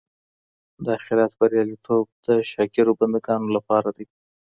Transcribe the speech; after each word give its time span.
د 0.83 0.85
اخیرت 0.99 1.31
بریالیتوب 1.39 2.05
د 2.25 2.27
شاکرو 2.51 2.97
بندګانو 2.99 3.47
لپاره 3.57 3.89
دی. 3.97 4.05